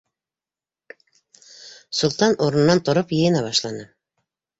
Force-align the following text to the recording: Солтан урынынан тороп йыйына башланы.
Солтан 1.97 2.33
урынынан 2.45 2.81
тороп 2.87 3.13
йыйына 3.19 3.45
башланы. 3.49 3.85